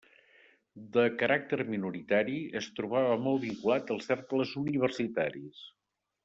[0.95, 5.63] De caràcter minoritari, es trobava molt vinculat als cercles universitaris.